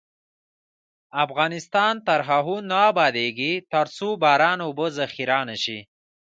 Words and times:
افغانستان 1.25 1.93
تر 2.07 2.19
هغو 2.29 2.57
نه 2.69 2.77
ابادیږي، 2.91 3.53
ترڅو 3.73 4.07
باران 4.23 4.59
اوبه 4.65 4.87
ذخیره 4.97 5.39
نشي. 5.49 5.79